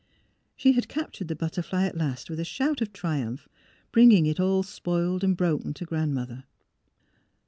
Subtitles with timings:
[0.55, 3.47] She had captured the butterfly at last with a shout of triumph,
[3.91, 6.45] bringing it all spoiled and broken to Grandmother.